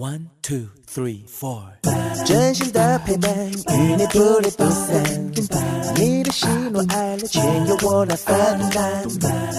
[0.00, 1.60] One two three four，
[2.24, 5.02] 真心的陪伴，与你不离不散。
[5.96, 8.36] 你的喜怒哀乐，全由我来分
[8.70, 9.04] 担。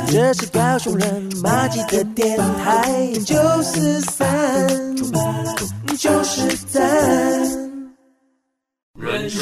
[0.07, 4.96] 这是高雄人马吉的电台，九四三，
[5.97, 6.80] 就是三。
[8.98, 9.42] 人生，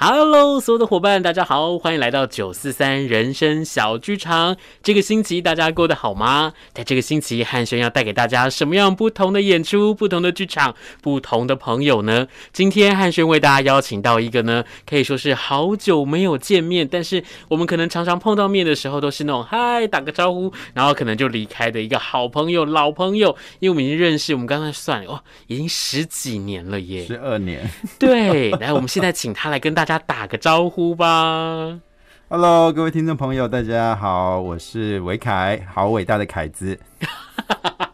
[0.00, 4.56] Hello，所有的伙伴，大家好，欢迎来到九四三人生小剧场。
[4.80, 6.52] 这个星期大家过得好吗？
[6.72, 12.28] 在这个星期，汉轩要带给大家什么样不同的演出、不同的剧场、不同的朋友呢？
[12.52, 27.68] 今天汉轩为大家邀请到一个呢，可以说是好久没有见面，但是我们可能常常碰到面的时候，都是那种嗨打个招呼，然后可能就离开的一个好朋友、老朋友，因为我们已经认识，我们刚才算了，哇，已经十几年了耶，十二年。
[27.98, 29.98] 对，来，我们现在请他来跟大家。
[29.98, 31.80] 大家打个招呼吧
[32.28, 36.78] ，Hello，各位听众朋友，大家好，我是维凯，好伟大的凯子。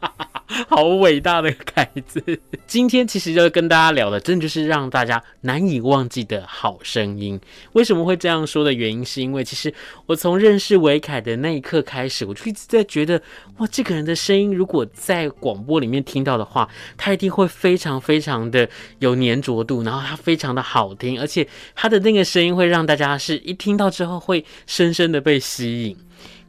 [0.69, 2.23] 好伟大的凯子！
[2.67, 7.41] 今天其实要跟大家聊的，真的就是让大家难以忘记的好声音。
[7.73, 9.73] 为什么会这样说的原因，是因为其实
[10.07, 13.21] 我从认识维凯的那一刻开始，我就一直在觉得，
[13.59, 18.69] 哇，这个人的声音，如果在广播里面听到的话，他一定会非常非常的
[19.01, 25.97] 有粘着度，然后他非常的好听，而且他的那个声音会让大家是一听到之后会深深的被吸引。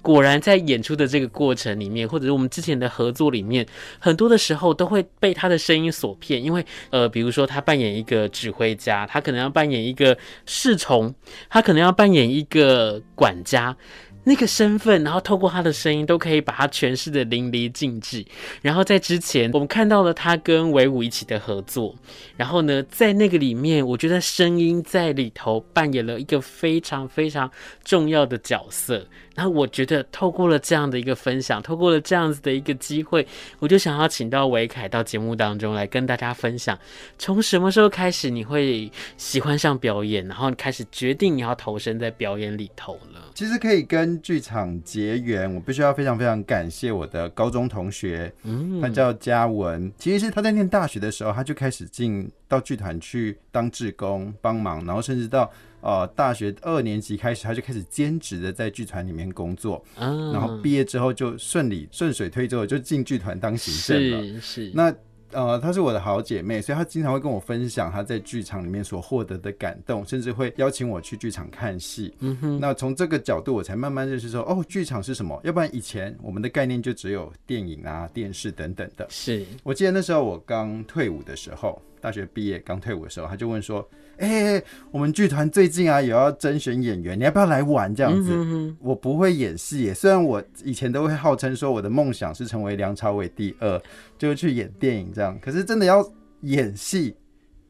[0.05, 3.65] 果然，在演出的这个过程里面，或者是我们之前的合作里面，
[3.97, 6.43] 很多的时候都会被他的声音所骗。
[6.43, 11.11] 因为，呃，比如说他扮演一个指挥家，他可能要扮演一个侍从，
[11.49, 13.75] 他可能要扮演一个管家。
[14.25, 18.25] 那个身份，然后透过他的声音，都可以把他诠释得淋漓尽致。
[18.61, 21.95] 然后在之前，我们看到了他跟维武一起的合作。
[22.35, 27.49] 然后呢，在那个里面，我觉得声音在里头扮演了一个非常非常
[27.83, 29.07] 重要的角色。
[29.35, 33.27] 然后我觉得，透过了这样的一个分享，透过了这样子的一个机会，
[33.59, 36.79] 我就想要请到维凯到节目当中来跟大家分享，
[37.19, 43.29] 从什么时候开始你会喜欢上表演，然后开始决定你要投身在表演里头了。
[43.33, 49.91] 其实可以跟剧场结缘，我必须要非常非常感谢我的高中同学，嗯，他叫嘉文。
[49.97, 64.93] 其实是他在念大学的时候，他就开始进到剧团去当志工帮忙，然后甚至到呃大学二年级开始，他就开始兼职的在剧团里面工作，嗯，然后毕业之后就顺理顺水推舟就进剧团当行政了，是是那。
[65.35, 72.13] 呃，她是我的好姐妹，所以她经常会跟我分享她在剧场里面所获得的感动，甚至会邀请我去剧场看戏。
[72.21, 75.39] 嗯哼，那从这个角度，我才慢慢认识说，哦，剧场是什么？
[75.43, 79.05] 要不然以前我们的概念就只有电影啊、电视等等的。
[79.09, 83.89] 是我记得那时候我刚退伍的时候，大学毕业刚退伍的时候，他就问说。
[84.17, 87.93] 哎、欸，我们剧团最近啊有要甄选演员，你要不要来玩？
[87.93, 93.81] 这样子，嗯、哼哼我不会演戏耶，虽然我以前都会号称说我的梦想是成为梁朝伟第二，
[94.17, 95.37] 就是去演电影这样。
[95.41, 96.07] 可是真的要
[96.43, 97.13] 演戏，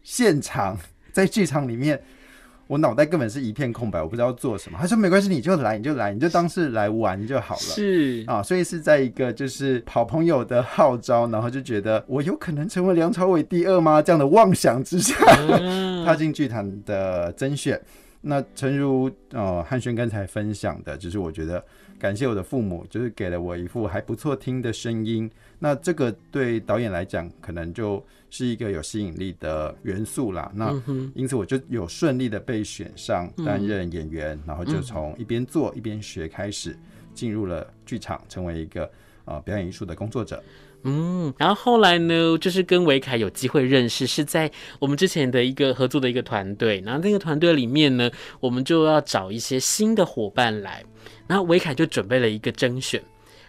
[0.04, 0.78] 现场
[1.12, 2.00] 在剧场里面。
[2.68, 4.78] 我脑袋根本是一片空白，我不知道做什么。
[4.82, 7.62] 他说没关系，你就来，你就来，你就当是来玩就好了。
[7.62, 14.02] 是啊，所以是在一个就是好朋友的号召，然后就觉得我有可能成为梁朝伟第二吗？
[14.02, 15.16] 这样的妄想之下，
[16.06, 17.80] 踏进剧团的甄选。
[18.28, 21.64] 那诚如呃汉轩刚才分享的，就是我觉得
[21.98, 25.30] 感谢我的父母，就是给了我一副还不错听的声音。
[25.60, 30.52] 那这个对导演来讲，可能就是一个有吸引力的元素啦。
[30.54, 30.72] 那
[31.16, 36.78] 因此我就有顺利的被选上担任演员，然后就从一边做一边学开始，
[37.14, 38.92] 进入了剧场，成为一个
[39.24, 40.44] 呃表演艺术的工作者。
[40.88, 44.50] 嗯，然后后来呢，就是跟维凯有机会认识，是在
[44.80, 46.80] 我们之前的一个合作的一个团队。
[46.86, 48.10] 然后那个团队里面呢，
[48.40, 50.84] 我们就要找一些新的伙伴来，
[51.26, 53.02] 然后维凯就准备了一个甄选。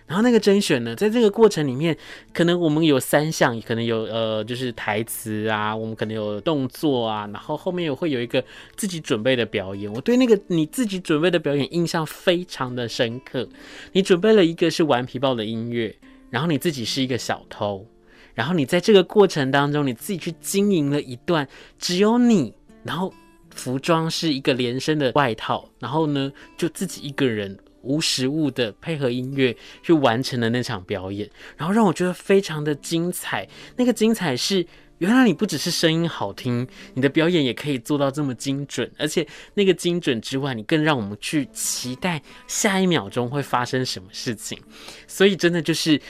[0.06, 1.94] 然后那个甄选呢，在这个过程里面，
[2.33, 8.43] 可能我们有三项，可能有呃，就是台词啊，我们可能有动作啊，然后后面也会有一个
[8.77, 9.93] 自己准备的表演。
[9.93, 13.47] 我对那个你自己准备的表演印象非常的深刻。
[13.93, 15.93] 你准备了一个是顽皮豹的音乐，
[16.31, 17.87] 然后你自己是一个小偷，
[18.34, 23.12] 然后你在这个过程当中，你自己去经营了一段只有你，然后。
[23.55, 31.26] 服装是一个连身的外套，然后呢，就自己一个人无实物的配合音乐去完成了那场表演，
[31.56, 33.49] 然后让我觉得非常的精彩。
[33.76, 34.67] 那个精彩是，
[34.99, 44.59] 原来你不只是声音好听，你的表演也可以做到这么精准，而且那个精准之外，你更让我们去期待下一秒钟会发生什么事情。
[45.07, 46.01] 所以真的就是。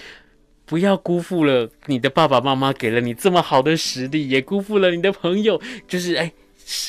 [0.68, 6.32] 不要辜负了你的爸爸妈妈给了你这么好的实力，也辜负了你的朋友，就是哎，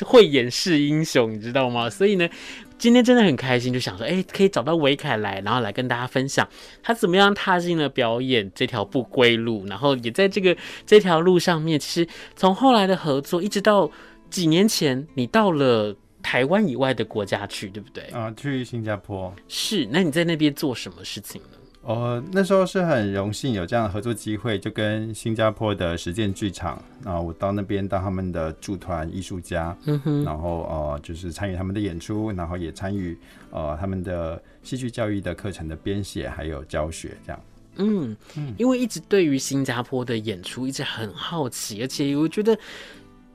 [0.03, 1.87] 慧眼识英雄，你知道吗？
[1.87, 2.27] 所以呢，
[2.77, 6.47] 今天真的很开心，就想说，哎，可以找到维凯来，然后来跟大家分享
[6.83, 13.89] 他怎么样踏进了表演这条不归路，然后也在这个这条路上面，其实从后来的合作，一直到
[14.29, 18.03] 几年前，你到了台湾以外的国家去，对不对？
[18.13, 19.33] 啊，去新加坡。
[19.47, 21.56] 是，那你在那边做什么事情呢？
[21.87, 29.73] 哦，那时候是很荣幸有这样的合作机会，就跟新加坡的实践剧场，然后我到那边当他们的驻团艺术家，
[30.25, 33.17] 然后呃就是参与他们的演出，然后也参与
[33.51, 37.41] 呃他们的戏剧教育的课程的编写还有教学这样。
[37.77, 42.57] 嗯嗯，因为一直对于新加坡的演出一直很好奇，而且我觉得。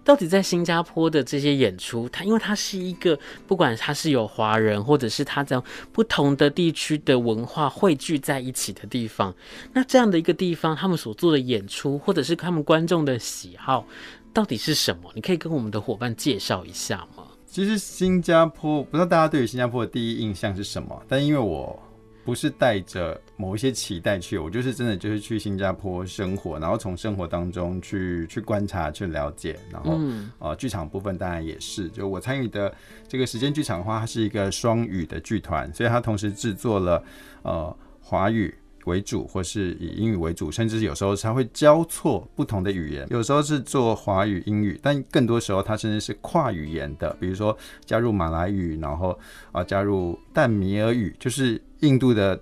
[0.04, 5.60] 到底在新加坡的这些演出，它因为它是一个，不管它是有华人，或者是它在
[5.93, 9.34] 不同的地区的文化汇聚在一起的地方，
[9.72, 13.87] 那这样的一个地方，他们所做的演出，或者是他们观众的喜好，
[14.32, 15.10] 到底是什么？
[15.14, 17.25] 你可以跟我们的伙伴介绍一下吗？
[17.46, 21.81] 其实新加坡，不知道大家对于新加坡的第一印象是什么，但因为我。
[22.24, 32.72] 不是带着某一些期待去，我就是真的就是去新加坡生活，然后从生活当中去去观察、去了解，然后、嗯、呃，剧场部分当然也是，就我参与的
[33.08, 37.02] 这个时间剧场的话，它是一个双语的剧团，所以它同时制作了
[37.42, 38.54] 呃华语
[38.87, 49.11] 为主，或是以英语为主，甚至有时候它会交错不同的语言，有时候是做华语、英语，但更多时候它甚至是跨语言的，比如说加入马来语，然后
[49.52, 52.38] 啊、呃、加入但米尔语，就是印度的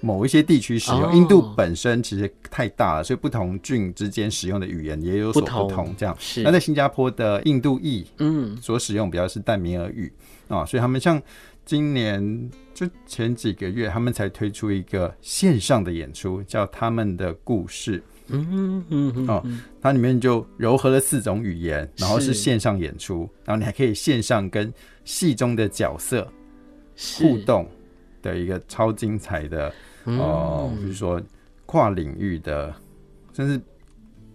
[0.00, 1.04] 某一些地区使用。
[1.04, 5.94] 哦、印度本身其实太大了，所以不同郡之间使用的语言也有所不同。
[5.96, 10.12] 这样是那在新加坡的印度裔，嗯，所使用比较是淡米尔语
[10.48, 11.20] 啊、哦，所以他们像。
[11.68, 17.98] 今年就前几个月，他们才推出一个线上的演出，叫《他们的故事》。
[18.28, 19.46] 嗯嗯嗯哦，
[19.78, 24.72] 它里面就糅合了四种语言，然后是线上演出，然后你还可以线上跟
[25.04, 26.26] 戏中的角色
[27.18, 27.68] 互动
[28.22, 29.70] 的一个超精彩的
[30.04, 31.20] 哦，比如说
[31.66, 32.74] 跨领域的，
[33.34, 33.60] 甚至。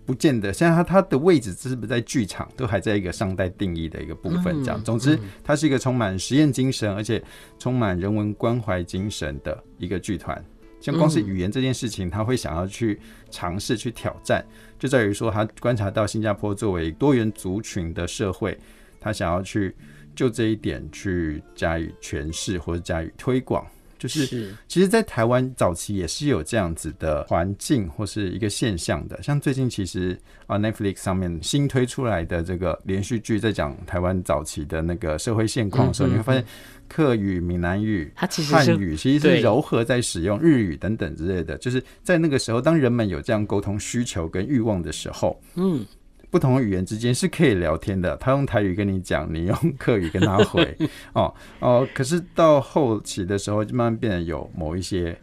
[0.06, 4.64] 不见得，现在它它的位置是不是在剧场，都还在一个上代定义的一个部分。
[4.64, 7.24] 这样，总之，它是一个充满实验精神，而且
[7.58, 10.44] 充满人文关怀精神的一个剧团。
[10.82, 13.00] 像光是语言这件事情，他会想要去
[13.32, 14.46] 尝试去挑战，
[14.78, 18.60] 就在于说，他观察到新加坡作为多元族群的社会，
[19.00, 19.74] 他想要去
[20.14, 23.66] 就这一点去加以诠释或者加以推广。
[24.04, 29.22] 就是，其实，在台湾早期也是有这样子的环境或是一个现象的。
[29.24, 36.44] 像最近，其实啊，Netflix 上面新推出来的这个连续剧，在讲台湾早期的那个社会现况的时候，你会发现
[36.90, 38.30] 客语、闽南语、汉
[38.78, 41.58] 语其实是柔和在使用，日语等等之类的。
[41.60, 45.86] 就是在那个时候，当人们有这样沟通需求跟欲望的时候，嗯。
[46.34, 50.76] 不同语言之间是可以聊天的，他用台语跟你讲，你用客语跟他回，
[51.14, 51.88] 哦哦。
[51.94, 55.16] 可是到后期的时候，就慢慢变得有某一些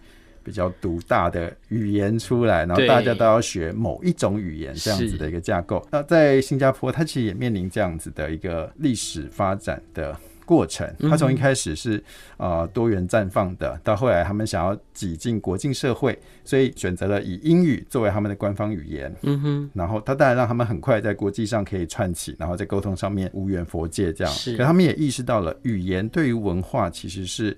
[0.45, 5.85] 比较独大的语言出来，然后大家都要学某一种语言，这样子的一个架构。
[5.91, 10.17] 那在新加坡，它其实也面临这样子的一个历史发展的。
[10.51, 12.03] 过程，他从一开始是
[12.37, 19.15] 呃多元绽放的，到后来他们想要挤进国际社会，所以选择了以英语作为他们的官方语言。
[19.23, 24.33] 嗯哼，然后他当然让他们很快在国际上可以串起，然后在沟通上面无缘佛界这样。
[24.33, 27.57] 是，可他们也意识到了语言对于文化其实是。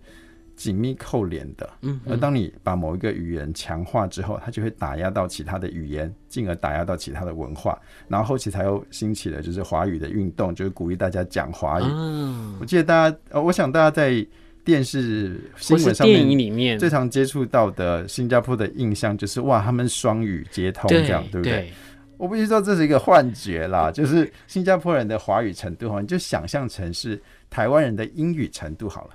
[0.55, 11.85] 紧密扣连的，嗯，而当你把某一个语言强化之后，它就会打压到其他的语言，进而打压到其他的文化，然后后期才又兴起了就是华语的运动，就是鼓励大家讲华语。
[11.87, 14.25] 嗯，我记得大家，呃，我想大家在
[14.63, 21.53] 电视新闻上面里面最常接触到的新加坡的印象就是哇，他们双语接通这样，对不对？
[21.53, 21.73] 对，
[22.17, 29.11] 我必须说这是一个幻觉啦，就是新加坡人的华语程度哈，你就想象成是台湾人的英语程度好了。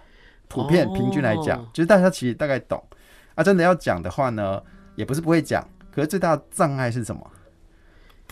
[0.48, 1.68] 普遍平均来讲，oh.
[1.74, 2.82] 就是大家其实大概懂
[3.36, 3.44] 啊。
[3.44, 4.62] 真的要讲的话呢，
[4.96, 5.62] 也不是不会讲，
[5.92, 7.32] 可是最大的障碍是什么？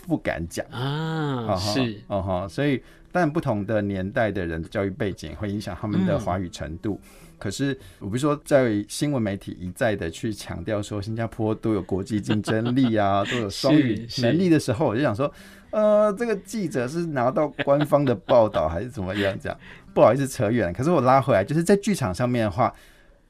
[0.06, 1.46] 不敢讲啊。
[1.48, 2.82] Oh, 是哦哈，所以
[3.12, 7.00] 当然不同的年代的人的教育背景会影响他们的华语程度。
[7.02, 15.32] 嗯、可是我比如说在新闻媒体一再的去强调说新加坡都有国际竞争力啊， 都有双语能力的时候，我就想说。
[15.70, 19.36] 呃，这个记者是拿到官方的报道还是怎么样？
[19.38, 19.58] 这样
[19.96, 22.70] 不好意思扯远，可是我拉回来，就是在剧场上面的话，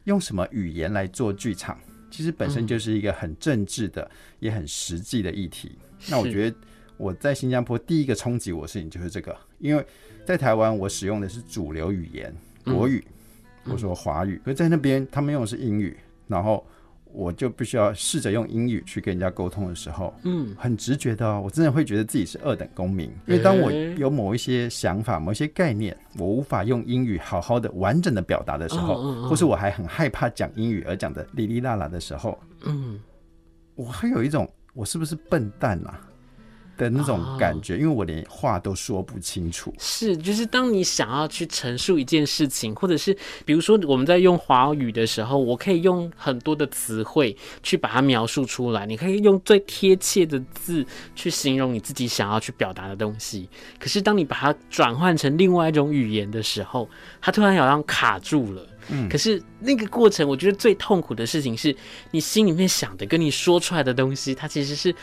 [0.03, 1.79] 用什么语言来做剧场，
[2.11, 5.79] 其实本身就是一个很政治的，也很实际的议题。
[6.11, 6.57] 那我觉得
[6.97, 9.87] 我在新加坡第一个冲击我的事情就是这个，因为
[10.25, 13.05] 在台湾我使用的是主流语言国语，
[13.67, 15.97] 我说华语，可是在那边他们用的是英语，
[16.27, 16.67] 然后。
[17.17, 33.01] 我就必须要试着用英语去跟人家沟通的时候，嗯，很直觉的，我真的会觉得自己是二等公民，因为当我有某一些想法、某一些概念，我无法用英语好好的、完整的表达的时候，或是我还很害怕讲英语而讲的哩哩啦啦的时候，嗯，
[33.75, 35.99] 我还有一种，我是不是笨蛋啊？
[36.77, 39.73] 的那种感觉，因为我连话都说不清楚。
[39.79, 48.85] 是，就是当你想要去陈述一件事情，或者是比如说我们在用华语的时候，我可以用很多的词汇去把它描述出来。
[48.87, 53.49] 你可以用最贴切的字去形容你自己想要去表达的东西。
[53.79, 56.89] 可是当你把它转换成另外一种语言的时候，
[57.21, 58.67] 它突然好像卡住了。
[58.89, 61.75] 嗯，可是那个过程，我觉得最痛苦的事情是
[62.11, 64.95] 你心里面想的跟你说出来的东西，它其实是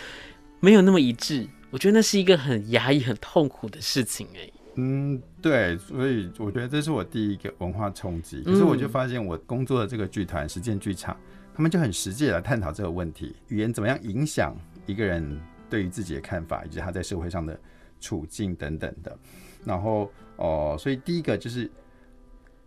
[0.60, 1.46] 没有那么一致。
[1.74, 4.48] 我觉得那是一个很压抑、很痛苦的事情哎。
[4.76, 8.44] 嗯，对，所以我觉得这是我第一个文化冲击。
[8.44, 11.18] 可是我就发现，我工作的这个剧团实践剧场，
[11.56, 17.60] 他们就很实际来探讨这个问题：语言怎么样影响一个人对于自己的看法，以及他在社会上的
[18.00, 19.18] 处境等等的。
[19.66, 21.68] 然后哦，所以第一个就是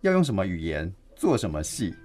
[0.01, 1.95] 要用什么语言做什么戏。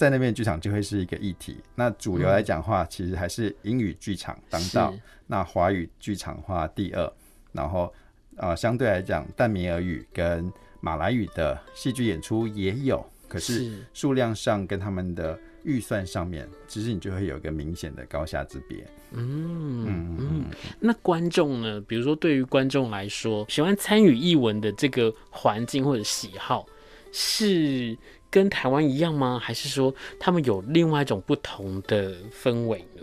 [0.00, 1.58] 在那边剧场就会是一个议题。
[1.74, 4.94] 那主流来讲的话，其实还是英语剧场当道。
[5.26, 7.12] 那华语剧场话第二。
[7.52, 7.92] 然后
[8.38, 18.82] 呃，相对来讲，淡米尔语跟马来语的戏剧演出也有，可是数量上跟他们的预算上面，其实你就会有一个明显的高下之别。
[19.12, 20.44] 嗯嗯嗯。
[20.80, 21.78] 那观众呢？
[21.86, 26.64] 比如说，对于观众来说，喜欢参与译文的这个环境或者喜好
[27.12, 27.94] 是。
[28.30, 29.38] 跟台湾一样吗？
[29.42, 33.02] 还是说他们有另外一种不同的氛围呢？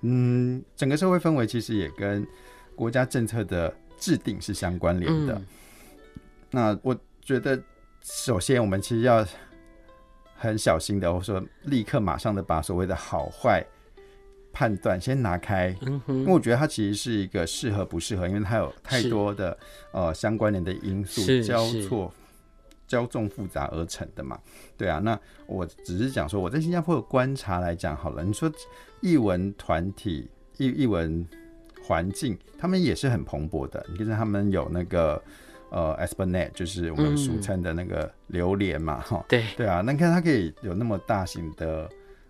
[0.00, 2.26] 嗯，整个社会氛围其实也跟
[2.74, 5.34] 国家政策的制定是相关联的。
[5.34, 5.46] 嗯。
[6.50, 7.60] 那我觉得，
[8.02, 9.26] 首先我们其实要
[10.36, 13.64] 很小心的，或者说立刻马上的把所谓的好坏
[14.52, 15.74] 判断先拿开。
[15.82, 16.00] 嗯。
[16.06, 19.58] 因为我觉得它其实是一个适合不适合，因为它有太多的
[19.92, 22.12] 呃相关联的因素交错。
[22.86, 24.38] 交纵复杂而成的嘛，
[24.76, 28.22] 对啊，那我只是讲说我在新加坡的观察来讲好了。
[28.22, 28.50] 你说
[29.00, 31.26] 译文团体、译译文
[31.82, 33.84] 环境，他们也是很蓬勃的。
[33.90, 35.20] 你看他们有那个
[35.70, 41.88] 呃 Esplanade 就是我们俗称的那个榴莲嘛，哈、嗯，对对啊，那你看它可以有那么大型的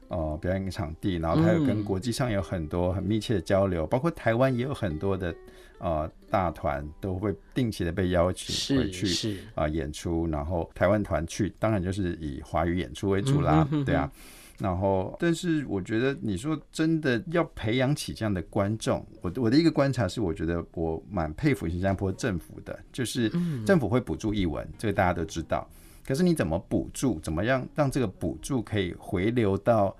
[0.08, 5.34] 呃表演场地，然后它有跟国际上有很多很密切的交流，包括台湾也有很多的。
[5.78, 14.10] 呃，大团都会定期的被邀请回去啊、呃、演出，然后台湾团去，当然就是以华语演出为主啦，嗯、对啊。
[14.58, 23.30] 然后，但是我觉得你说真的要培养起这样的观众，我我的一个观察是，我觉得我蛮佩服新加坡政府的，就是
[23.66, 25.68] 政府会补助艺文，这个大家都知道。
[26.06, 27.20] 可是你怎么补助？
[27.20, 29.94] 怎么样让这个补助可以回流到？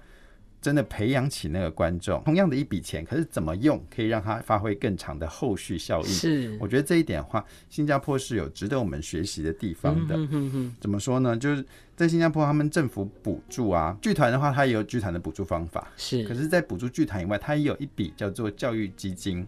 [0.67, 6.09] 真的培养起那个观众，同样的一笔钱，可是怎么用可以让它发挥更长的后续效应？
[6.09, 10.17] 是，我觉得这一点的话，新加坡是有值得我们学习的地方的。
[10.17, 11.37] 嗯、哼哼怎么说呢？
[11.37, 15.87] 就是在新加坡，他们政府补助啊，剧团的话，它也有剧团的补助方法。
[15.97, 19.47] 是，可是，在补助剧团以外，它也有一笔叫做教育基金，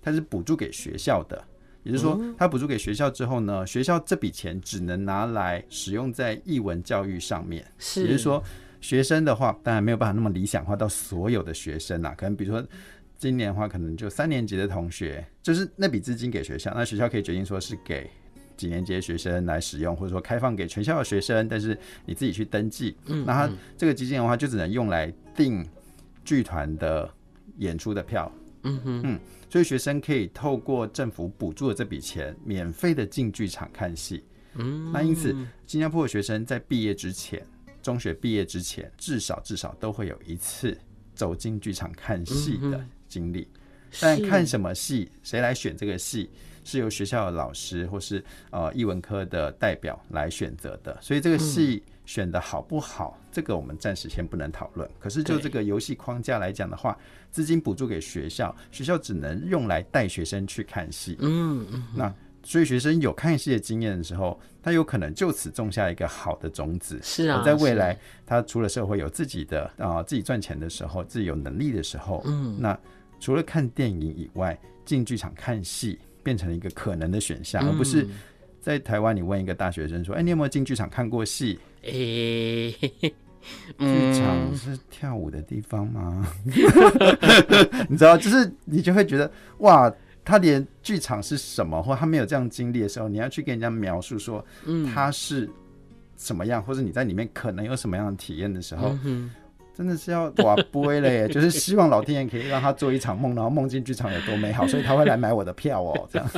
[0.00, 1.42] 它是补助给学校的。
[1.82, 7.66] 也就是说，它补助给学校之后呢，学校这笔钱只能拿来使用在艺文教育上面。
[7.76, 8.40] 是，也就是说。
[8.84, 12.14] 学生的话，当然没有办法那么理想化到所有的学生啊。
[12.14, 12.62] 可能比如说，
[13.16, 18.10] 今年的话，可能就三年级的同学，就是那笔资金给学校，那学校可以决定说是给
[18.58, 21.74] 几年级的学生来使用，或者说开放给全校的学生，但是
[22.04, 22.94] 你自己去登记。
[23.06, 25.66] 嗯，那他这个基金的话，就只能用来订
[26.22, 27.10] 剧团的
[27.56, 28.30] 演出的票。
[28.64, 34.22] 嗯哼，嗯，所以学生可以透过政府补助的这笔钱，免费的进剧场看戏。
[34.56, 35.34] 嗯，那因此，
[35.66, 37.42] 新加坡的学生在毕业之前。
[37.84, 40.76] 中学毕业之前，至少至少都会有一次
[41.14, 43.46] 走进剧场看戏的经历。
[44.00, 46.28] 但看什么戏，谁来选这个戏，
[46.64, 50.98] 是由学校的老师或是呃艺文科的代表来选择的。
[51.00, 54.90] 所以这个戏选的好不好，这个我们暂时先不能讨论。
[54.98, 56.98] 可是就这个游戏框架来讲的话，
[57.30, 61.18] 资金补助给学校，学校只能用来带学生去看戏。
[61.20, 62.12] 嗯嗯，那。
[62.44, 67.00] 所以学生有看戏的经验的时候，他有可能就此种下一个好的种子。
[67.02, 72.78] 是啊，在未来他出了社会有自己的啊、呃、自己赚钱的时候，自己有能力的时候，嗯，那
[73.18, 78.06] 除了看电影以外，进剧场看戏变成了一个可能的选项，而不是
[78.60, 81.90] 在台湾你问一个大学生说：“哎，你有没有进剧场看过戏？”哎，
[83.78, 86.26] 剧场是跳舞的地方吗？
[87.88, 89.92] 你知道，就是你就会觉得哇，
[90.24, 95.48] 他连剧场是什么，或他没有这样经历的时候，你要去跟人家描述说，嗯，他是
[96.16, 98.96] 什么样，或者你在里面可能有什么样的体验的时候。
[99.76, 106.06] 真的是要哇不会嘞，就是希望老天爷可以让他做一场梦，然后梦境剧场有多美好，所以他会来买我的票哦。
[106.12, 106.30] 这样，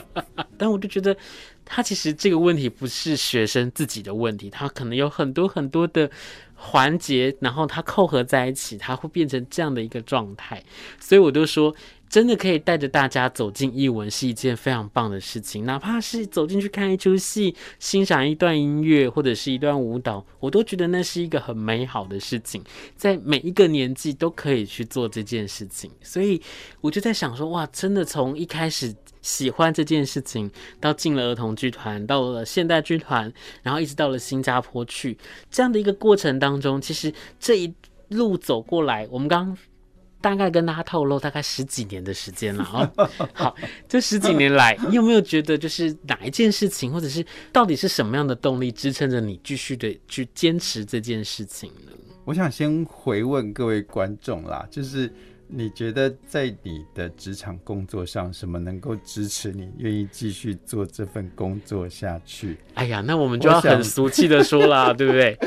[0.56, 1.14] 但我就觉得
[1.62, 6.10] 他其实这个问题不是学生自己的问题，他可能有很多很多的
[6.54, 10.62] 环节，然后他扣合在一起，他会变成这样的一个状态。
[10.98, 11.76] 所以我就说。
[12.16, 22.64] 真的可以带着大家走进艺文是一件非常棒的事情，哪怕是走进去看一出戏，欣赏一段音乐或者是一段舞蹈，我都觉得那是一个很美好的事情，
[22.96, 25.90] 在每一个年纪都可以去做这件事情。
[26.00, 26.40] 所以
[26.80, 33.30] 我就在想说，哇，真的从一开始喜欢这件事情，到进了儿童剧团，到了现代剧团，
[33.62, 35.18] 然后一直到了新加坡去，
[35.50, 37.74] 这样的一个过程当中，其实这一
[38.08, 39.54] 路走过来，我们刚。
[40.26, 42.90] 大概跟大家透露大概十几年的时间了啊。
[43.32, 43.54] 好，
[43.88, 51.92] 这十几年来， 你有没有觉得就是哪一件事情，或者是到底是什么样的动力支撑着你继续的去坚持这件事情呢？
[52.24, 55.08] 我想先回问各位观众啦，就是
[55.46, 62.58] 你觉得在你的职场工作上，什么能够支持你愿意继续做这份工作下去？
[62.74, 65.38] 哎呀，那我们就要很俗气的说啦， 对不对？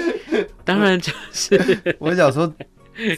[0.64, 2.54] 当然就是我想说，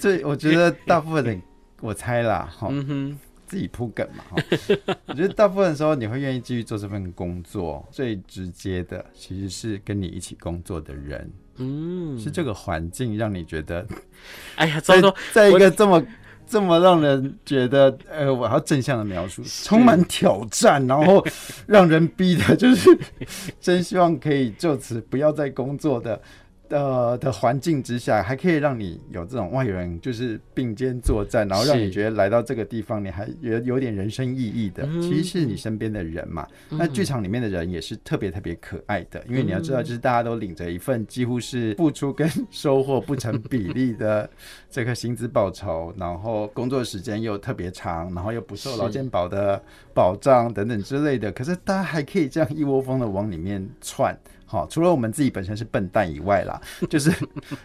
[0.01, 1.38] 这我觉得大部分的。
[1.82, 4.44] 我猜啦，哈、嗯，自己铺梗嘛，哈。
[5.08, 13.86] 我觉得大部分的时候，你会愿意继续做这份工作，最直接的其实是跟你一起工作的人，嗯，是这个环境让你觉得，
[14.56, 16.06] 哎呀，糟糕，在一个这么
[16.48, 21.26] 这么让人觉得，呃，我要正向的描述，充满挑战，然后
[21.66, 22.90] 让人逼的，就是
[23.60, 26.22] 真希望可以就此不要再工作的。
[26.72, 36.48] 呃的环境之下，还可以让你有这种外人就是并肩作战，然后让你觉得来到这个地方，你还有有点人生意义的，其实是你身边的人嘛。
[36.70, 44.29] 那剧场里面的人也是特别特别可爱的，因为你要知道，就是大家都领着一份几乎是付出跟收获不成比例的
[44.72, 49.62] 这个薪资报酬，然后工作时间又特别长，然后又不受劳健保的
[49.94, 54.18] 保障等等之类的，可是大家还可以这样一窝蜂的往里面窜。
[54.51, 57.09] 好，除了我们自己本身是笨蛋以外啦， 就是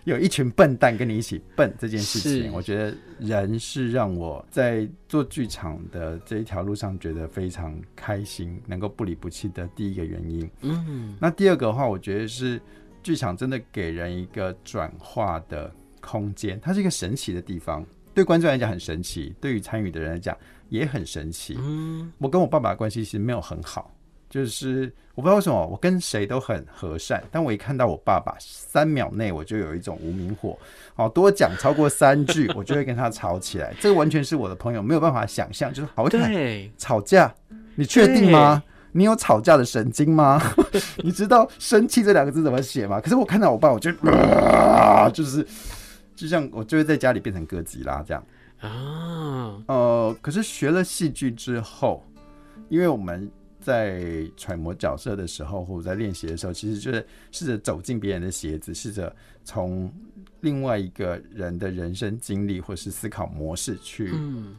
[0.04, 10.48] 有一群笨蛋跟你一起笨这件事情，我觉得人是让我在做剧场的这一条路上觉得非常开心，能够不离不弃的第一个原因。
[10.60, 12.60] 嗯，那第二个的话，我觉得是
[13.02, 21.56] 剧场真的给人一个转化的空间，它是一个神奇的地方，对观众来讲很神奇，对于参与的人来讲也很神奇。
[21.58, 23.92] 嗯，我跟我爸爸的关系其实没有很好。
[24.28, 30.58] 就是我不知道为什么我跟谁都很和善，但我一看到我爸爸，三秒内我就有一种无名火，
[30.94, 33.72] 好多讲超过三句， 我就会跟他吵起来。
[33.80, 37.32] 这个完全是我的朋友没有办法想象，就是好对吵架，
[37.76, 38.62] 你确定吗？
[38.92, 40.42] 你有吵架的神经吗？
[41.04, 43.00] 你知道生气这两个字怎么写吗？
[43.00, 45.46] 可是我看到我爸，我就啊， 就是
[46.14, 48.22] 就像我就会在家里变成哥吉拉这样
[48.60, 49.62] 啊。
[49.66, 52.04] 呃，可是学了戏剧之后，
[52.68, 53.30] 因为我们。
[53.66, 59.92] 在揣摩角色的时候，或者在练习的时候，其实就是试着走进别人的鞋子，试着从
[60.42, 64.54] 另外一个人的人生经历或是思考模式去，嗯，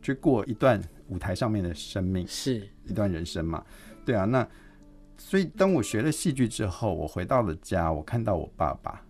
[0.00, 3.64] 去过一段舞台上面的生命，是一段人生嘛？
[4.06, 4.24] 对啊。
[4.24, 4.46] 那
[5.18, 9.04] 所以当我学了戏剧之后，我回到了家，我看到我爸爸，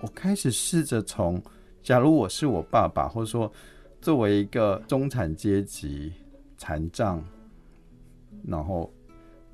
[0.00, 1.38] 我开始试着从，
[1.82, 3.52] 假如我是我爸爸，或者说
[4.00, 6.14] 作为一个中产阶级
[6.56, 7.22] 残障。
[8.46, 8.92] 然后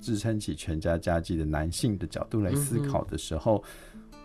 [0.01, 3.63] 支撑起全家家计的男性的角度来思考的时候，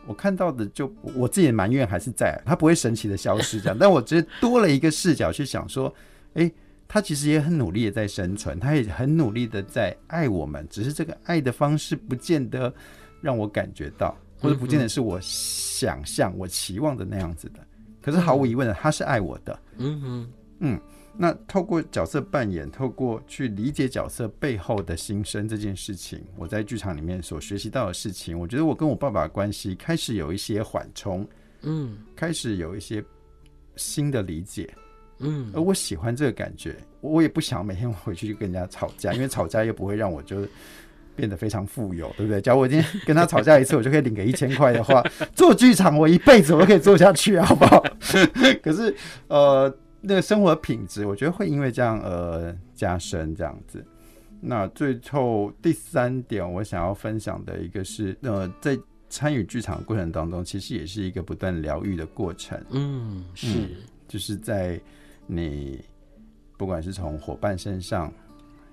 [0.08, 5.94] 我看到的就我自己的埋怨还是在，他不会神奇的消失这样， 但我觉得多了一个视角去想说，
[6.34, 6.52] 诶，
[6.88, 12.74] 他其实也很努力的在生存，他也很努力的在爱我们，只是这个爱的方式不见得
[13.22, 17.60] 让我感觉到，或者不见得是我想象、我期望的那样子的。
[18.02, 19.60] 可是毫无疑问的，他是爱我的。
[19.78, 20.80] 嗯嗯嗯。
[21.22, 31.28] 那透过角色扮演，透过去理解角色背后的心声这件事情，我在剧场里面所学习到的事情，我觉得我跟我爸爸的关系开始有一些缓冲，
[31.64, 33.04] 嗯，开始有一些
[33.76, 34.70] 新的理解，
[35.18, 40.48] 嗯，而我喜欢这个感觉，我也不想每天回去就跟人家吵架，因为吵架又不会让我就
[41.18, 42.40] 变得非常富有，对不对？
[42.40, 45.04] 假如我今天跟他吵架一次，我就可以领个一千块的话，
[45.36, 47.84] 做剧场我一辈子我都可以做下去，好不好？
[48.64, 48.96] 可是，
[49.28, 49.76] 呃。
[50.02, 53.86] 那个生活品质，我觉得会因为这样而加深这样子。
[54.42, 62.58] 那最后第三点，我想要分享的一个是，呃，在参与剧场的过程当中，其实也是一个不断疗愈的过程。
[62.70, 63.70] 嗯，是，嗯，
[64.08, 64.80] 就是在
[65.28, 65.84] 你
[66.56, 68.14] 不管是从伙伴身上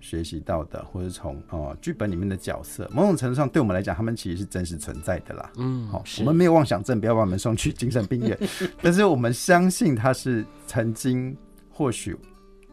[0.07, 5.51] 学习到的，或者从呃剧本里面的角色，某种程度上对我们来讲，他们其实是真实存在的啦。
[5.57, 8.39] 嗯，好，我们没有妄想症，不要把我们送去精神病院，
[8.81, 11.37] 但是我们相信他是曾经
[11.71, 12.17] 或许。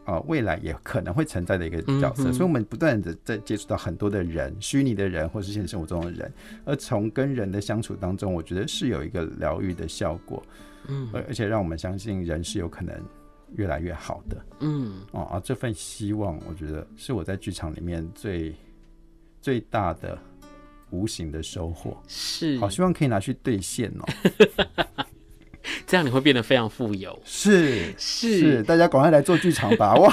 [0.06, 6.30] 啊、呃，未来也可能会存在的一个角色，嗯、所以我们不断的在接触到很多的人，虚拟的人，或是现实生活中的人，
[6.66, 10.42] 而从跟人的相处当中，我觉得是有一个疗愈的效果，
[10.88, 12.94] 嗯，而而且让我们相信人是有可能
[13.56, 18.54] 越来越好的，嗯，哦啊，这份希望，我觉得是我在剧场里面最
[19.40, 20.18] 最大的
[20.90, 24.04] 无形的收获，是，好希望可以拿去兑现哦。
[25.86, 29.94] 这样你会变得非常富有，是是，是，大家赶快来做剧场吧！
[29.94, 30.12] 哇，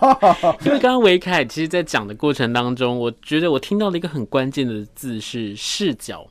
[0.64, 6.26] 因为刚刚维凯其实，在讲的过程当中，我觉得我听到了一个很关键的字是视角。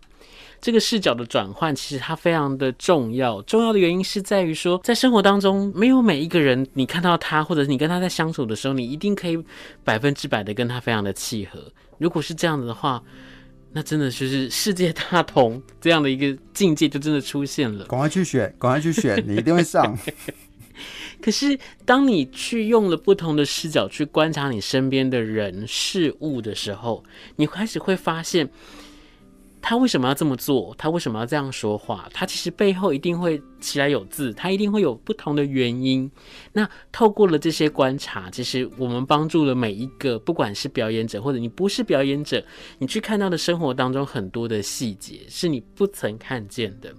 [0.65, 3.39] 这个视角的转换，其实它非常的重要。
[3.43, 9.37] 重要的原因是在于说，在生活当中，没有每一个人，你看到他，或者是你跟他在相处的时候，你一定可以
[9.83, 11.71] 百分之百的跟他非常的契合。
[11.99, 12.99] 如果是这样子的话，
[13.73, 17.85] 那真的就是世界大同这样的一个境界就真的出现了。
[17.85, 19.95] 赶快去选，赶快去选，你一定会上。
[21.21, 27.03] 可是当你去用了不同的视角去观察你身边的人事物的时候，
[27.35, 28.49] 你开始会发现。
[29.67, 30.75] 他为什么要这么做？
[30.77, 32.07] 他为什么要这样说话？
[32.13, 36.09] 他其实背后一定会起来有字，他一定会有不同的原因。
[36.53, 42.45] 那透过了这些观察，其实我们帮助了每一个，不管是表演者或者你不是表演者，
[42.77, 46.93] 你去看到的生活当中很多的细节是你不曾看见的。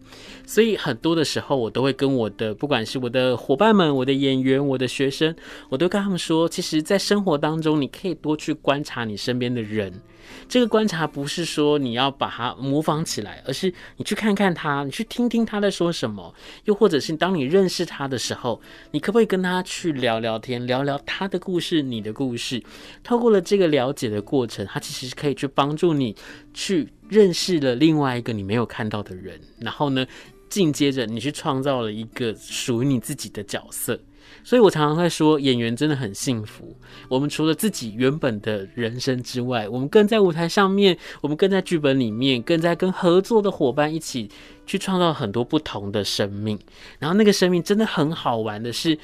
[0.44, 5.32] 所以很多的时候，我都会跟我的，不管是我的伙伴们、我的演员、我的学生，
[5.68, 10.02] 我都跟他们说，其实，在生活当中，你可以多去观察你身边的人。
[10.48, 16.34] 这个观察不是说你要把它模仿起来，而是你去看看他，你去听听他在说什么，
[16.64, 18.60] 又或者是当你认识他的时候，
[18.92, 22.62] 你可不可以跟他去聊聊天，聊聊他的故事，你的故事？
[23.02, 26.14] 透过了这个了解的过程，他其实是可以去帮助你
[26.54, 30.06] 去认识了另外一个你没有看到的人，然后呢，
[30.48, 34.00] 紧接着你去创造了一个属于你自己的角色。
[34.46, 36.76] 所以我常常在说，演员真的很幸福。
[37.08, 44.30] 我们除了自己原本的人生之外，我们更在舞台上面，我们更在剧本里面，更在跟合作的伙伴一起
[44.64, 46.56] 去创造很多不同的生命。
[47.00, 48.96] 然后那个生命真的很好玩的是，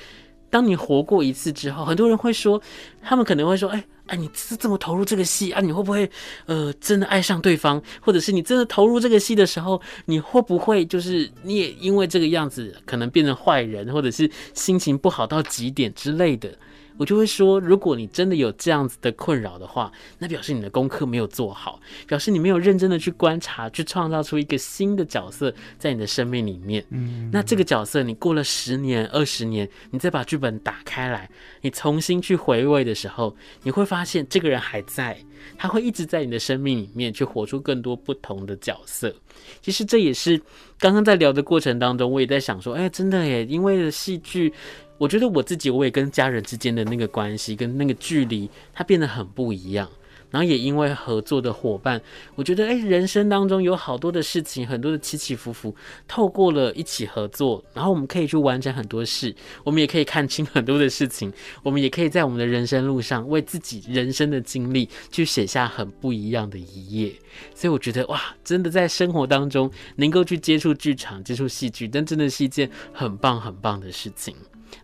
[0.48, 2.62] 当你活过一次之后，很多人会说，
[3.02, 3.84] 他们可能会说，哎。
[4.12, 5.60] 啊，你是这么投入这个戏啊？
[5.62, 6.08] 你会不会
[6.44, 7.82] 呃真的爱上对方？
[7.98, 16.54] 或者是你真的投入这个戏的时候，你会不会就是你也因为这个样子可能变成坏人，或者是心情不好到极点之类的？
[16.96, 26.84] 我就会说，如果你真的有这样子的困扰的话，那表示你的功课没有做好，表示你没有认真的去观察，去创造出一个新的角色在你的生命里面。
[26.90, 31.28] 嗯，那这个角色你过了十年、二十年，你再把剧本打开来，
[31.62, 35.18] 你重新去回味的时候，你会发现这个人还在，
[35.56, 39.14] 他会一直在你的生命里面去活出更多不同的角色。
[39.60, 40.40] 其实这也是
[40.78, 44.52] 刚刚在聊的过程当中，我也在想说，哎，真的耶，因为戏剧。
[44.98, 49.90] 我觉得我自己，我也跟家人之间的那个关系跟那个距离，它变得很不一样。
[50.32, 52.02] 然后也因为合作的伙伴，
[52.34, 55.72] 我觉得，哎，人生当中有好多的事情，很多的起起伏伏，
[56.08, 67.12] 透过了一起合作，然后我们可以去完成很多事，我们也可以看清很多的事情，我们也可以在我们的人生路上，为自己人生的经历去写下很不一样的一页。
[67.54, 74.34] 所以我觉得，哇，真的在生活当中能够去接触剧场、接触戏剧，但真的是一件很棒很棒的事情。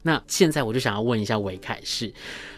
[0.02, 2.12] 那现在我就想要问一下维凯是，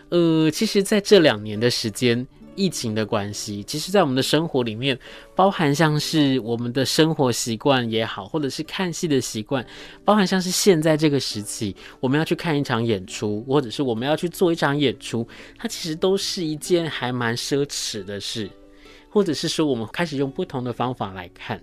[0.08, 2.26] 呃，其实在这两年的时间，
[2.60, 4.98] 疫情的关系，其实在我们的生活里面，
[5.34, 9.66] 包含像是我们的生活习惯也好，或者是看戏的习惯，
[10.04, 18.50] 包含像是现在这个时期，我们要去看一场演出，或者是我们要去做一场演出，它其实都是一件还蛮奢侈的事，
[19.08, 21.58] 或者是说我们开始用不同的方法来看，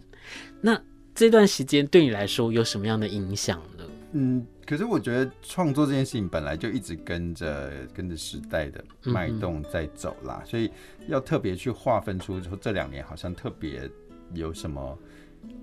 [0.59, 0.81] 那
[1.13, 3.85] 这段时间对你来说有什么样的影响呢？
[4.13, 4.45] 嗯。
[4.67, 10.69] 可是我觉得创作这件事情本来就一直跟着跟着时代的脉动在走啦，所以
[11.07, 13.89] 要特别去划分出说这两年好像特别
[14.33, 14.99] 有什么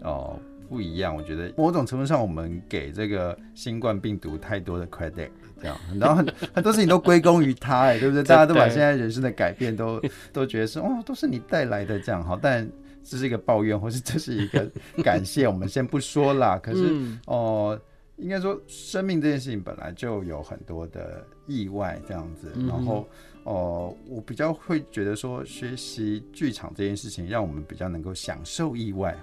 [0.01, 0.41] 哦
[0.71, 1.15] 不一样。
[1.15, 5.29] 我觉得某种程度上我们给这个新冠病毒太多的 credit，
[5.61, 8.23] 这样，然后很很多事情都归功于他，哎，对不对？
[8.23, 12.67] 大家都把现在人生的改变都都觉得是哦，都是你带来的这样好，但
[13.05, 14.67] 这是一个抱怨，或是这是一个
[15.03, 16.59] 感谢，我们先不说啦。
[16.59, 16.91] 可是
[17.27, 17.79] 哦。
[18.17, 23.09] 应该说生命这件事情本来就有很多的意外这样子，然后
[23.45, 29.17] 哦、呃，我比较会觉得说学习剧场这件事情，让我们比较能够享受意外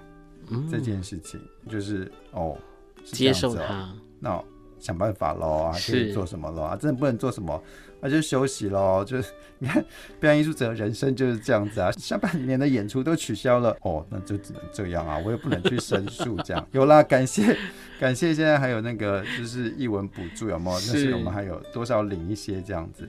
[0.70, 2.56] 这件事情，就是哦，
[3.04, 4.42] 接受它，那。
[4.78, 6.74] 想办法喽啊，可以做什么喽啊？
[6.74, 7.62] 真的不能做什么，
[8.02, 9.02] 那、啊、就休息喽。
[9.02, 9.82] 就是 你看，
[10.20, 11.90] 表演艺术者人生就是这样子啊。
[11.92, 15.16] 下半年的演出都取消了，哦，那就只能这样啊。
[15.24, 16.68] 我也不能去申诉这样。
[16.72, 17.56] 有啦，感谢
[17.98, 20.76] 感谢，现在还有那个就是译文补助有没有？
[20.76, 23.08] 那是我们还有多少领一些这样子，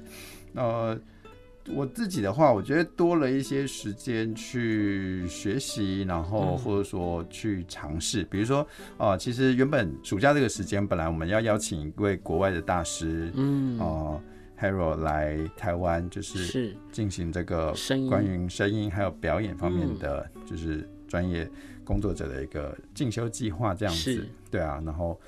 [0.54, 0.98] 呃。
[1.74, 8.22] 我自己的话，我觉得多了一些时间去学习，然后或者说去尝试。
[8.24, 8.60] 比如说，
[8.98, 14.22] 啊、呃，其实原本暑假这个时间，本来我们要邀请一位国外的大师，嗯，哦、呃、
[14.72, 17.74] 来台湾，就是进行这个
[18.10, 21.50] 关于声音还有表演方面的，就是专业
[21.84, 24.28] 工作者的一个进修计划这样子。
[24.50, 25.20] 对啊，然后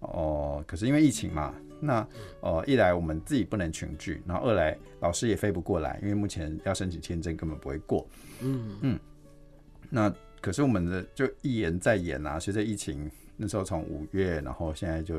[0.00, 1.54] 哦、呃，可是因为疫情嘛。
[1.82, 2.06] 那
[2.40, 8.06] 呃，一来我们自己不能群聚，然后二来老师也飞不过来，因为目前要申请签证根本不会过。
[8.42, 9.00] 嗯嗯。
[9.88, 15.16] 那可是我们的就一延再延啊，随着疫情那时候从五月，然后现在就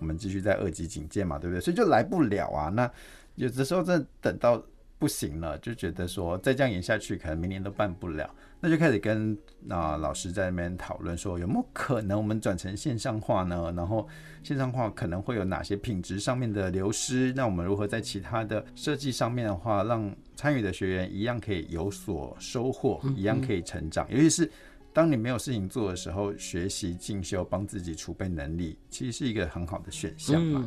[0.00, 1.60] 我们继续在二级警戒嘛，对不对？
[1.60, 2.68] 所以就来不了啊。
[2.68, 2.90] 那
[3.36, 4.60] 有的时候真的等到
[4.98, 8.28] 不行了，就觉得说再这样演下去，可能明年都办不了。
[8.60, 9.36] 那就开始跟
[9.68, 13.72] 啊、呃、老师在那边讨论说，有没有可能我们转成线上化呢？
[13.76, 14.08] 然后
[14.44, 17.32] 线上化可能会有哪些品质上面的流失？
[17.34, 24.06] 那我们如何在其他的设计上面的话，让参与的学员一样可以有所收获，一样可以成长？
[24.08, 24.48] 尤其是
[24.92, 30.64] 当你没有事情做的时候，学习进修，帮自己储备能力，其实是一个很好的选项嘛。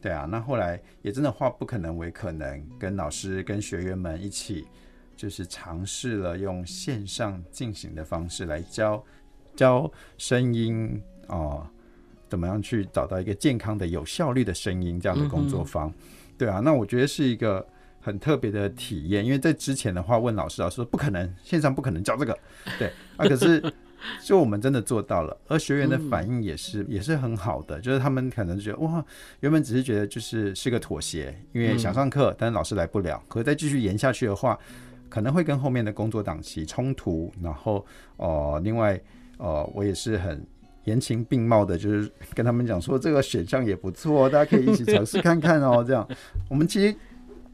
[0.00, 4.66] 对啊，那后来也真的化不可能为可能，跟老师跟学员们一起。
[5.16, 9.02] 就是尝试了用线上进行的方式来教
[9.54, 11.70] 教声音哦、呃，
[12.28, 15.90] 怎么样去找到一个健康的、有效率的声音这样的工作方？
[16.36, 17.64] 对啊，那我觉得是一个
[18.04, 22.38] 很特别的体验，因为在之前的话问老师，老师说不可能，线上不可能教这个，
[22.78, 23.62] 对啊，可是
[24.22, 29.04] 就我们真的做到了，而学员的反应也是也是很好的，就是他们可能觉得哇，
[29.40, 34.58] 原本只是觉得就是是个妥协，因为想上课，但是老师来不了，可是再继续延下去的话。
[35.06, 37.86] 可能会跟后面的工作档期冲突，然后
[38.16, 39.00] 哦、呃，另外
[39.36, 40.44] 呃，我也是很
[40.86, 45.84] 言情并茂的，就是跟他们讲说这个选项也不错，大家可以一起尝试看看哦。
[45.86, 46.04] 这样，
[46.50, 46.96] 我们其实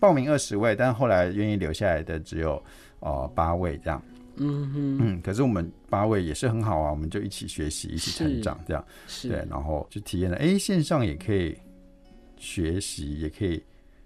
[0.00, 2.60] 报名二十位，但后来愿意留下来的只有
[3.00, 4.02] 哦八位这样。
[4.36, 11.56] 嗯哼嗯，可是我们八位也是很好啊，我们就一起学习，一起成长，这样是对，然后就体验了，哎，线上也可以
[12.36, 13.62] 学习，也可以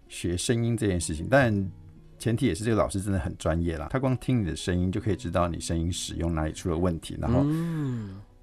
[0.08, 1.70] 学声音这件事情，但。
[2.16, 7.44] 前提也是这个老师真的很专业啦，他光听你的声音就可以知道你声音使用哪里出了问题，然后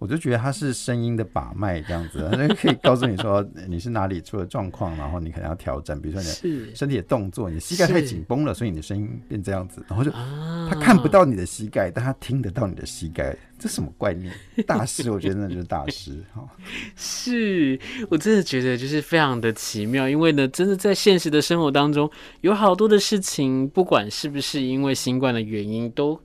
[0.01, 14.33] 我就觉得他是声音的把脉这样子， 他就可以告诉你说你是哪里出了状况，然后你可能要调整，比如说你的身体的动作，你的膝盖太紧绷了，所以你的声音变这样子，然后就他看不到你的膝盖，但他听得到你的膝盖，这什么怪念？
[14.65, 16.49] 大师，我觉得那就是大师哈。
[16.97, 22.09] 是我真的觉得就是非常的奇妙，因为呢，真的在现实的生活当中，
[22.41, 26.19] 有好多的事情，不管是不是因为新冠的原因，都。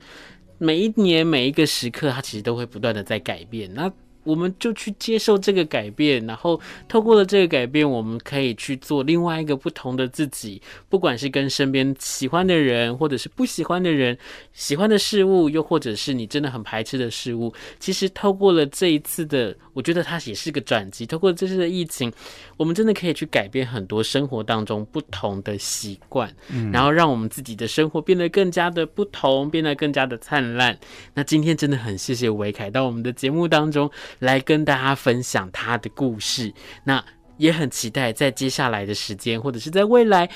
[0.57, 3.73] 每一年每一个时刻，它其实都会不断的在改变。
[3.73, 3.91] 那
[4.27, 6.59] 我们就去接受这个改变，然后
[6.89, 10.61] 透过了这个改变，我们可以去做另外一个不同的自己。
[10.89, 14.17] 不管是跟身边喜欢的人，或者是不喜欢的人，
[14.51, 21.05] 喜欢的事物，又或者是你真的很排斥的事物，其实透过了这一次的，我觉得它也是个转机。
[21.05, 22.11] 透过这次的疫情，
[22.57, 30.77] 我们真的可以去改变很多生活当中不同的习惯，嗯，然后让我们自己的生活变得更加的不同，变得更加的灿烂。
[31.13, 33.89] 那今天真的很谢谢维凯到我们的节目当中。
[34.19, 36.53] 来跟大家分享他的故事，
[36.83, 37.03] 那
[37.37, 40.29] 也很期待在接下来的时间，或者是在未来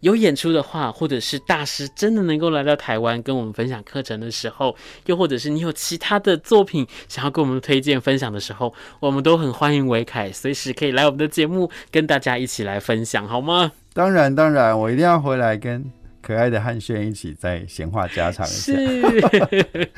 [0.00, 13.72] 有演出的话，或者是大师真的能够来到台湾跟我们分享课程的时候，又或者是你有其他的作品想要跟我们推荐分享的时候，我们都很欢迎维凯随时可以来我们的节目跟大家一起来分享，好吗？
[13.92, 15.90] 当然，当然，我一定要回来跟。
[16.24, 18.72] 可爱的汉轩一起在闲话家常一下。
[18.72, 19.90] 是，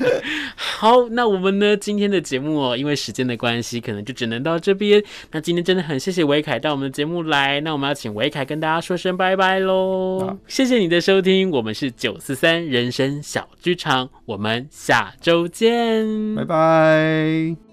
[0.55, 1.77] 好，那我们呢？
[1.77, 5.01] 今天的节目哦，因为时间的关系，可能就只能到这边。
[5.31, 10.37] 那今天真的很谢谢维凯到我们的节目来，那我们要请维凯跟大家说声拜拜喽。
[10.47, 17.66] 谢谢你的收听，我们是九四三人生小剧场，我们下周见，拜拜。